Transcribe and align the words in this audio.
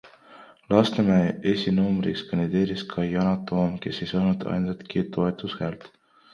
Lasnamäe 0.73 1.27
esinumbriks 1.51 2.25
kandideeris 2.31 2.83
ka 2.95 3.07
Yana 3.11 3.37
Toom, 3.53 3.79
kes 3.87 4.03
ei 4.07 4.13
saanud 4.15 4.49
ainsatki 4.57 5.09
toetushäält. 5.19 5.91